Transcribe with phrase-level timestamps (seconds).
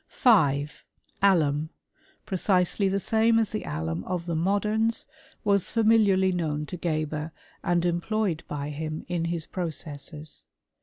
[0.07, 0.83] 5.
[1.21, 1.69] Alum,
[2.25, 5.05] precisely the same as the alum of the modems,
[5.43, 7.31] was familiarly known to Geber,
[7.63, 10.45] and em ployed by him in his processes.